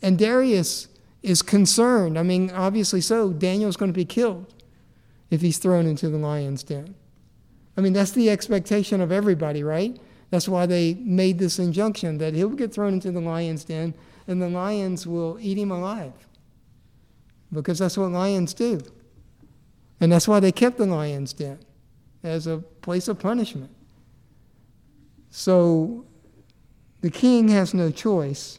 [0.00, 0.88] And Darius
[1.22, 2.18] is concerned.
[2.18, 3.32] I mean, obviously so.
[3.32, 4.54] Daniel's going to be killed
[5.30, 6.94] if he's thrown into the lion's den.
[7.76, 10.00] I mean, that's the expectation of everybody, right?
[10.30, 13.94] That's why they made this injunction that he'll get thrown into the lion's den
[14.26, 16.12] and the lions will eat him alive.
[17.52, 18.80] Because that's what lions do.
[20.00, 21.58] And that's why they kept the lion's den
[22.22, 23.70] as a place of punishment.
[25.30, 26.06] So
[27.00, 28.58] the king has no choice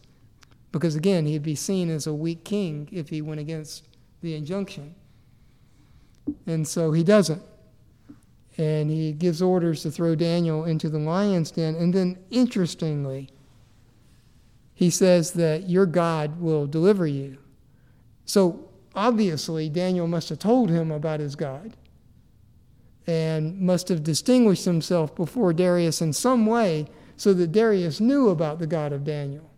[0.72, 3.88] because, again, he'd be seen as a weak king if he went against
[4.22, 4.96] the injunction.
[6.46, 7.42] And so he doesn't.
[8.58, 11.76] And he gives orders to throw Daniel into the lion's den.
[11.76, 13.30] And then, interestingly,
[14.74, 17.38] he says that your God will deliver you.
[18.26, 21.76] So obviously, Daniel must have told him about his God
[23.08, 28.60] and must have distinguished himself before Darius in some way so that Darius knew about
[28.60, 29.50] the God of Daniel.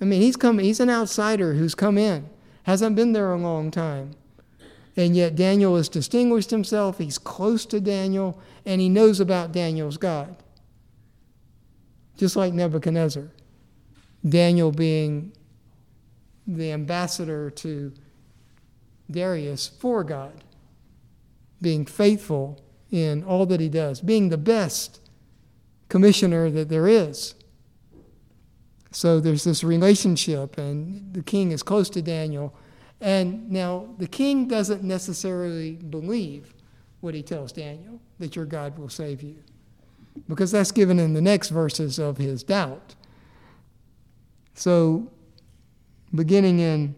[0.00, 2.28] I mean, he's come he's an outsider who's come in,
[2.64, 4.12] hasn't been there a long time.
[4.96, 9.96] And yet Daniel has distinguished himself, he's close to Daniel, and he knows about Daniel's
[9.96, 10.34] God.
[12.16, 13.30] Just like Nebuchadnezzar.
[14.28, 15.32] Daniel being
[16.48, 17.92] the ambassador to
[19.10, 20.44] Darius for God,
[21.60, 25.00] being faithful in all that he does, being the best
[25.88, 27.34] commissioner that there is.
[28.90, 32.54] So there's this relationship, and the king is close to Daniel.
[33.00, 36.54] And now the king doesn't necessarily believe
[37.00, 39.36] what he tells Daniel, that your God will save you,
[40.28, 42.94] because that's given in the next verses of his doubt.
[44.54, 45.12] So,
[46.12, 46.96] beginning in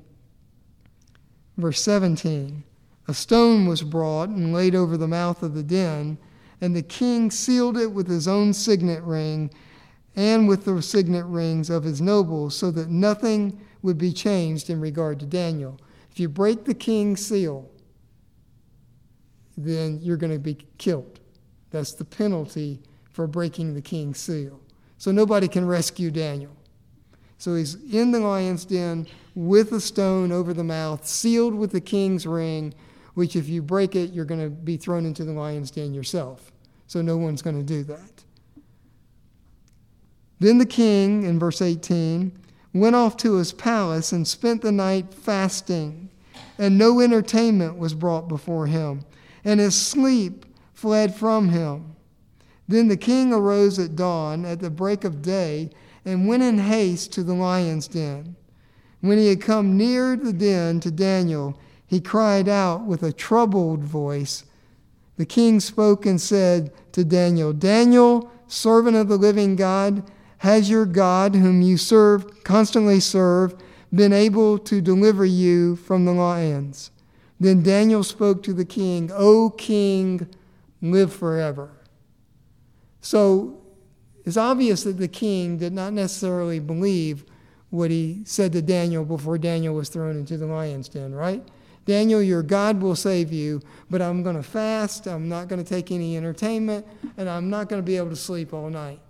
[1.61, 2.65] verse 17,
[3.09, 6.19] a stone was brought and laid over the mouth of the den,
[6.61, 9.51] and the king sealed it with his own signet ring
[10.17, 14.81] and with the signet rings of his nobles, so that nothing would be changed in
[14.81, 15.79] regard to Daniel.
[16.11, 17.71] If you break the king's seal,
[19.57, 21.21] then you're going to be killed.
[21.71, 24.61] That's the penalty for breaking the king's seal.
[24.99, 26.57] So nobody can rescue Daniel.
[27.41, 31.81] So he's in the lion's den with a stone over the mouth, sealed with the
[31.81, 32.75] king's ring,
[33.15, 36.53] which if you break it, you're going to be thrown into the lion's den yourself.
[36.87, 38.25] So no one's going to do that.
[40.39, 42.39] Then the king, in verse 18,
[42.75, 46.11] went off to his palace and spent the night fasting,
[46.59, 49.03] and no entertainment was brought before him,
[49.45, 51.97] and his sleep fled from him.
[52.69, 55.71] Then the king arose at dawn, at the break of day,
[56.05, 58.37] and went in haste to the lion's den.
[59.01, 63.83] When he had come near the den to Daniel, he cried out with a troubled
[63.83, 64.45] voice.
[65.17, 70.87] The king spoke and said to Daniel, Daniel, servant of the living God, has your
[70.87, 73.55] God, whom you serve, constantly serve,
[73.93, 76.91] been able to deliver you from the lions?
[77.39, 80.29] Then Daniel spoke to the king, O king,
[80.81, 81.71] live forever.
[83.01, 83.60] So
[84.25, 87.25] it's obvious that the king did not necessarily believe
[87.71, 91.43] what he said to Daniel before Daniel was thrown into the lion's den, right?
[91.87, 95.69] Daniel, your God will save you, but I'm going to fast, I'm not going to
[95.69, 99.01] take any entertainment, and I'm not going to be able to sleep all night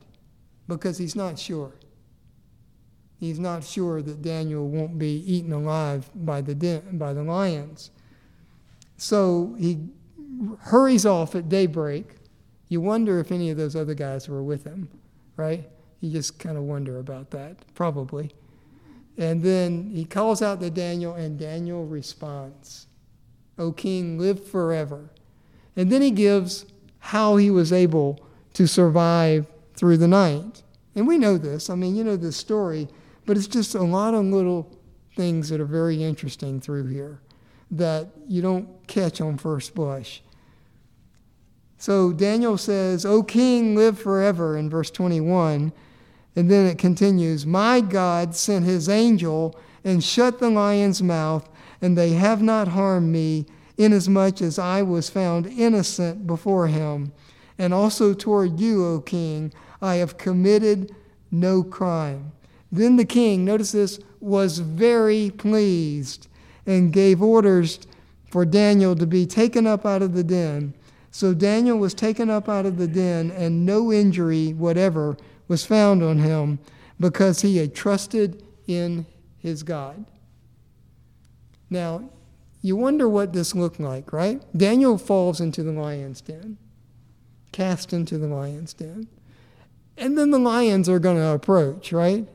[0.69, 1.73] because he's not sure.
[3.19, 7.91] He's not sure that Daniel won't be eaten alive by the, by the lions.
[8.97, 9.89] So he
[10.61, 12.17] hurries off at daybreak.
[12.69, 14.89] You wonder if any of those other guys were with him,
[15.41, 15.69] right?
[16.01, 18.31] You just kind of wonder about that, probably.
[19.17, 22.87] And then he calls out to Daniel, and Daniel responds,
[23.59, 25.11] O king, live forever.
[25.77, 26.67] And then he gives
[26.99, 28.21] how he was able
[28.55, 30.63] to survive through the night.
[30.95, 31.71] And we know this.
[31.71, 32.89] I mean, you know this story,
[33.27, 34.77] but it's just a lot of little
[35.17, 37.21] things that are very interesting through here
[37.71, 40.23] that you don't catch on first blush.
[41.81, 45.73] So Daniel says, O king, live forever in verse 21.
[46.37, 51.49] And then it continues, My God sent his angel and shut the lion's mouth,
[51.81, 53.47] and they have not harmed me,
[53.79, 57.13] inasmuch as I was found innocent before him.
[57.57, 60.95] And also toward you, O king, I have committed
[61.31, 62.33] no crime.
[62.71, 66.29] Then the king, notice this, was very pleased
[66.67, 67.81] and gave orders
[68.27, 70.75] for Daniel to be taken up out of the den.
[71.11, 75.17] So Daniel was taken up out of the den, and no injury whatever
[75.49, 76.61] was found on him
[77.01, 79.07] because he had trusted in
[79.39, 80.07] his God.
[81.69, 82.11] Now,
[82.63, 84.43] you wonder what this looked like, right?
[84.57, 86.59] Daniel falls into the lion's den,
[87.53, 89.09] cast into the lion's den.
[89.97, 92.27] And then the lions are going to approach, right?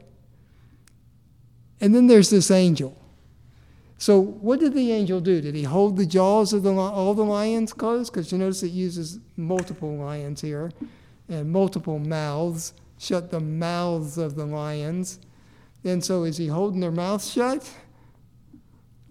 [1.79, 2.99] And then there's this angel.
[3.97, 5.39] So, what did the angel do?
[5.39, 8.11] Did he hold the jaws of the, all the lions closed?
[8.11, 10.71] Because you notice it uses multiple lions here
[11.29, 15.19] and multiple mouths, shut the mouths of the lions.
[15.83, 17.69] And so, is he holding their mouths shut?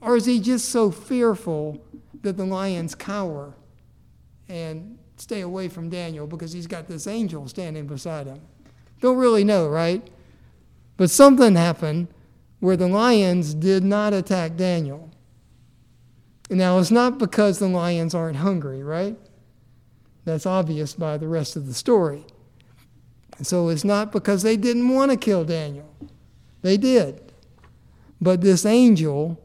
[0.00, 1.82] Or is he just so fearful
[2.22, 3.54] that the lions cower
[4.48, 8.40] and stay away from Daniel because he's got this angel standing beside him.
[9.00, 10.06] Don't really know, right?
[10.96, 12.08] But something happened
[12.64, 15.10] where the lions did not attack Daniel.
[16.48, 19.18] Now, it's not because the lions aren't hungry, right?
[20.24, 22.24] That's obvious by the rest of the story.
[23.42, 25.94] So it's not because they didn't want to kill Daniel.
[26.62, 27.34] They did.
[28.18, 29.38] But this angel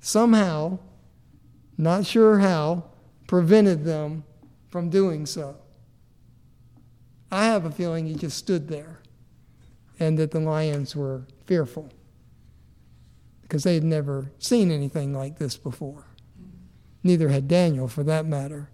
[0.00, 0.78] somehow,
[1.76, 2.84] not sure how,
[3.26, 4.24] prevented them
[4.70, 5.54] from doing so.
[7.30, 9.00] I have a feeling he just stood there
[10.00, 11.92] and that the lions were fearful
[13.48, 16.04] because they had never seen anything like this before.
[17.02, 18.68] Neither had Daniel, for that matter.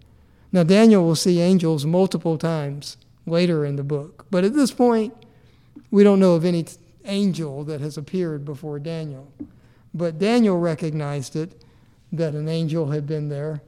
[0.51, 5.13] Now, Daniel will see angels multiple times later in the book, but at this point,
[5.91, 6.65] we don't know of any
[7.05, 9.31] angel that has appeared before Daniel.
[9.93, 11.63] But Daniel recognized it
[12.11, 13.61] that an angel had been there.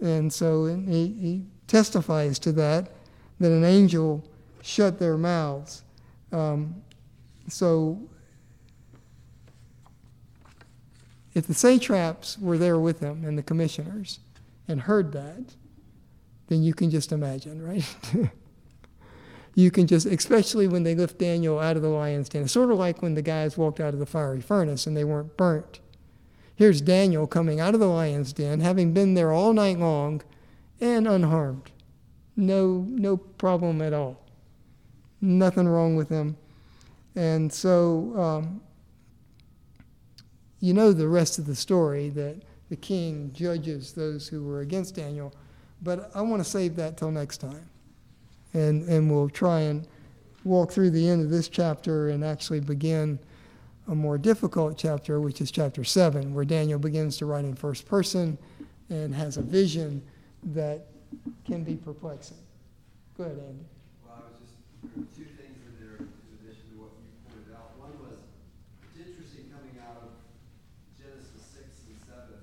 [0.00, 2.90] And so he, he testifies to that,
[3.40, 4.26] that an angel
[4.62, 5.82] shut their mouths.
[6.32, 6.82] Um,
[7.48, 8.00] so
[11.38, 14.20] if the satraps were there with him and the commissioners
[14.66, 15.54] and heard that,
[16.48, 17.96] then you can just imagine, right?
[19.54, 22.42] you can just, especially when they lift Daniel out of the lion's den.
[22.42, 25.04] It's sort of like when the guys walked out of the fiery furnace and they
[25.04, 25.80] weren't burnt.
[26.56, 30.22] Here's Daniel coming out of the lion's den, having been there all night long
[30.80, 31.70] and unharmed.
[32.36, 34.24] No, no problem at all.
[35.20, 36.36] Nothing wrong with him.
[37.14, 38.60] And so, um,
[40.60, 42.36] you know the rest of the story that
[42.68, 45.34] the king judges those who were against Daniel,
[45.82, 47.68] but I want to save that till next time.
[48.54, 49.86] And, and we'll try and
[50.44, 53.18] walk through the end of this chapter and actually begin
[53.88, 57.86] a more difficult chapter, which is chapter 7, where Daniel begins to write in first
[57.86, 58.36] person
[58.90, 60.02] and has a vision
[60.42, 60.86] that
[61.44, 62.36] can be perplexing.
[63.16, 63.64] Go ahead, Andy.
[64.04, 64.54] Well, I was just,
[64.84, 67.74] there were two things in there in addition to what you pointed out.
[67.80, 68.20] One was,
[68.92, 70.12] it's interesting coming out of
[71.00, 72.38] Genesis 6 and 7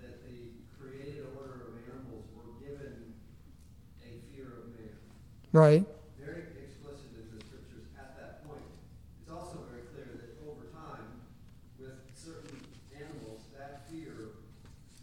[0.00, 3.18] that the created order of animals were given
[4.06, 4.94] a fear of man.
[5.54, 5.86] Right.
[6.18, 8.66] Very explicit in the scriptures at that point.
[9.22, 11.22] It's also very clear that over time,
[11.78, 12.58] with certain
[12.90, 14.34] animals, that fear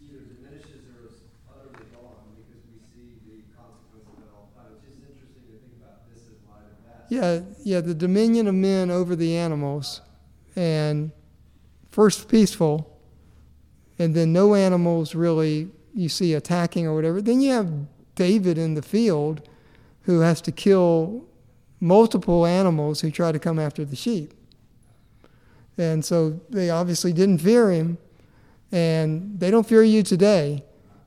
[0.04, 4.60] either diminishes or is utterly gone because we see the consequence of it all the
[4.60, 4.76] time.
[4.76, 7.08] It's just interesting to think about this in light of that.
[7.08, 10.02] Yeah, yeah, the dominion of men over the animals,
[10.58, 11.16] and
[11.95, 12.91] first peaceful,
[13.97, 17.22] and then no animals really you see attacking or whatever.
[17.22, 17.72] Then you have
[18.16, 19.47] David in the field
[20.04, 21.26] who has to kill
[21.80, 24.34] multiple animals who try to come after the sheep.
[25.78, 27.97] And so they obviously didn't fear him,
[28.72, 30.64] and they don't fear you today.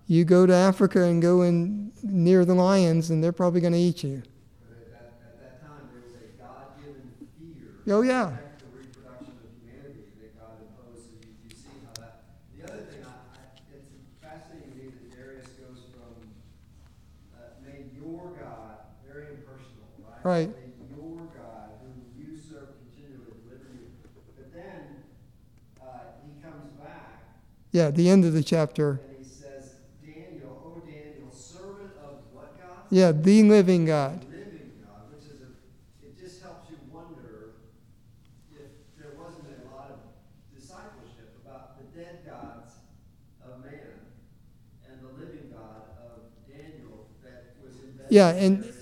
[0.06, 3.78] You go to Africa and go in near the lions, and they're probably going to
[3.78, 4.22] eat you.
[4.68, 7.94] But at that, at that time, there was a God-given fear.
[7.94, 8.24] Oh, yeah.
[8.24, 11.08] protect the reproduction of humanity that God imposed.
[11.08, 12.28] So you, you see how that.
[12.52, 16.20] The other thing, I, I, it's fascinating to me that Darius goes from
[17.32, 19.88] uh, made your God very impersonal,
[20.24, 20.48] right?
[20.48, 23.86] Your God, whom you serve continually, deliver you.
[24.36, 25.04] But then
[25.80, 25.84] uh,
[26.26, 27.22] he comes back
[27.72, 29.00] Yeah, the end of the chapter.
[29.06, 32.84] and he says, Daniel, oh Daniel, servant of what God?
[32.90, 34.24] Yeah, the living God.
[34.30, 35.50] living God, which is a,
[36.06, 37.54] it just helps you wonder
[38.52, 39.98] if there wasn't a lot of
[40.56, 42.72] discipleship about the dead gods
[43.44, 44.08] of man
[44.90, 48.73] and the living God of Daniel that was embedded Yeah, and-.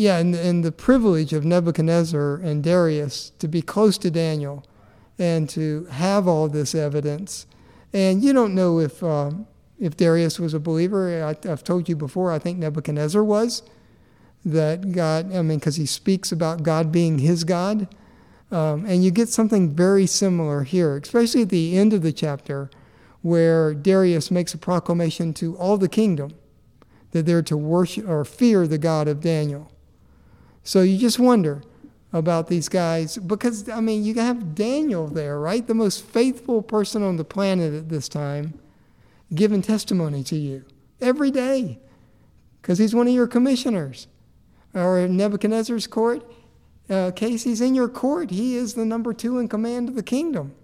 [0.00, 4.64] Yeah, and, and the privilege of Nebuchadnezzar and Darius to be close to Daniel
[5.18, 7.44] and to have all this evidence.
[7.92, 9.46] And you don't know if, um,
[9.78, 11.22] if Darius was a believer.
[11.22, 13.62] I, I've told you before, I think Nebuchadnezzar was.
[14.42, 17.86] That God, I mean, because he speaks about God being his God.
[18.50, 22.70] Um, and you get something very similar here, especially at the end of the chapter,
[23.20, 26.30] where Darius makes a proclamation to all the kingdom
[27.10, 29.70] that they're to worship or fear the God of Daniel.
[30.62, 31.62] So you just wonder
[32.12, 35.66] about these guys because I mean you have Daniel there, right?
[35.66, 38.58] The most faithful person on the planet at this time,
[39.34, 40.64] giving testimony to you
[41.00, 41.78] every day
[42.60, 44.06] because he's one of your commissioners.
[44.72, 46.24] Or Nebuchadnezzar's court
[46.88, 48.30] uh, in your court.
[48.30, 50.54] He is the number two in command of the kingdom.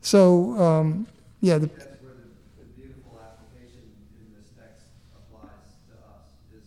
[0.00, 1.06] So um,
[1.40, 6.62] yeah, the beautiful application in this text applies to us, is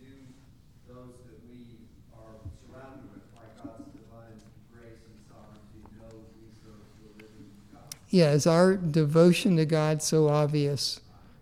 [0.00, 0.08] do
[0.88, 1.84] those that we
[2.16, 4.40] are surrounded with by God's divine
[4.72, 7.92] grace and sovereignty know we serve the living God?
[8.10, 11.00] Yeah, is our devotion to God so obvious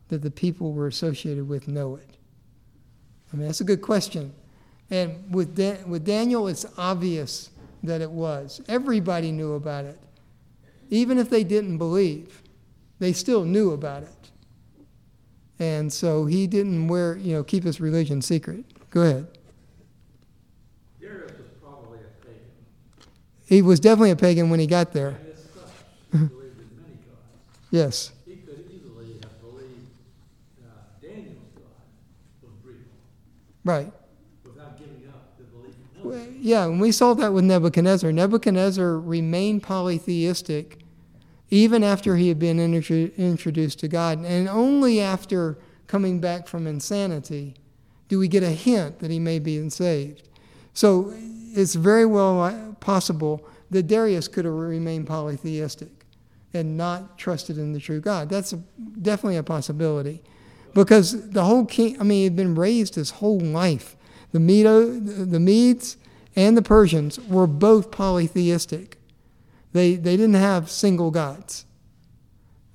[0.08, 2.16] that the people we're associated with know it?
[3.32, 4.32] I mean, that's a good question.
[4.90, 7.50] And with, da- with Daniel, it's obvious
[7.82, 8.60] that it was.
[8.68, 9.98] Everybody knew about it.
[10.90, 12.42] Even if they didn't believe,
[12.98, 14.10] they still knew about it.
[15.58, 18.64] And so he didn't wear, you know, keep his religion secret.
[18.90, 19.26] Go ahead.
[21.00, 22.40] Darius was probably a pagan.
[23.46, 25.16] He was definitely a pagan when he got there.
[25.20, 25.72] And his such
[26.12, 27.65] he believed in many gods.
[27.76, 28.12] Yes.
[28.24, 29.90] He could easily have believed
[30.64, 30.68] uh,
[31.02, 31.62] Daniel's God
[32.42, 32.76] was real
[33.64, 33.92] Right.
[34.44, 36.26] without giving up the belief Well.
[36.40, 38.12] Yeah, and we saw that with Nebuchadnezzar.
[38.12, 40.78] Nebuchadnezzar remained polytheistic
[41.50, 44.24] even after he had been intro- introduced to God.
[44.24, 47.56] And only after coming back from insanity
[48.08, 50.30] do we get a hint that he may be saved.
[50.72, 51.12] So
[51.52, 55.90] it's very well possible that Darius could have remained polytheistic
[56.56, 58.28] and not trusted in the true God.
[58.28, 58.56] That's a,
[59.00, 60.22] definitely a possibility.
[60.74, 63.96] Because the whole king, I mean, he'd been raised his whole life.
[64.32, 65.96] The, Medo, the Medes
[66.34, 68.98] and the Persians were both polytheistic.
[69.72, 71.64] They, they didn't have single gods.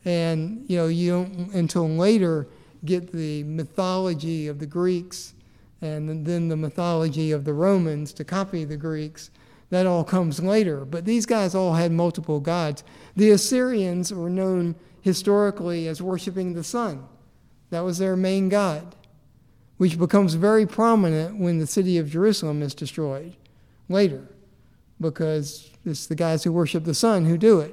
[0.04, 2.48] And, you know, you don't until later
[2.84, 5.34] get the mythology of the Greeks
[5.82, 9.30] and then the mythology of the Romans to copy the Greeks.
[9.72, 10.86] That all comes later.
[10.86, 12.84] But these guys all had multiple gods.
[13.16, 17.08] The Assyrians were known historically as worshiping the sun,
[17.72, 18.96] that was their main god,
[19.78, 23.36] which becomes very prominent when the city of Jerusalem is destroyed
[23.90, 24.28] later,
[25.00, 27.72] because it's the guys who worship the sun who do it.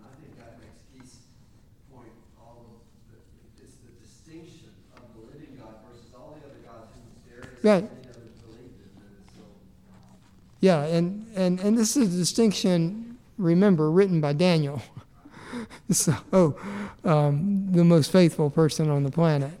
[0.00, 1.16] I think that makes Keith's
[1.92, 6.60] point all of the, it's the distinction of the living God versus all the other
[6.64, 7.00] gods who
[7.34, 7.82] Darius Right.
[7.82, 9.42] and many others believed in, and so.
[10.60, 14.82] Yeah, and, and, and this is a distinction, remember, written by Daniel.
[15.90, 16.56] so,
[17.04, 19.52] um, the most faithful person on the planet.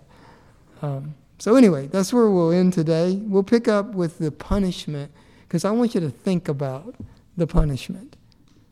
[0.82, 3.14] Um, so, anyway, that's where we'll end today.
[3.14, 6.96] We'll pick up with the punishment, because I want you to think about
[7.36, 8.16] the punishment.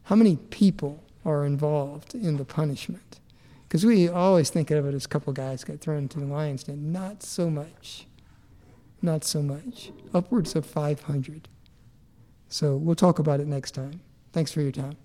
[0.05, 3.21] How many people are involved in the punishment?
[3.69, 6.65] Because we always think of it as a couple guys got thrown into the lion's
[6.65, 6.93] den.
[6.93, 8.07] Not so much.
[9.03, 9.91] Not so much.
[10.15, 11.49] Upwards of 500.
[12.49, 14.01] So we'll talk about it next time.
[14.33, 14.97] Thanks for your time.